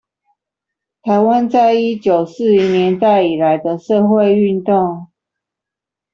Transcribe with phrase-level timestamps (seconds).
[1.03, 5.11] 臺灣在一九四零年代以來的社會運動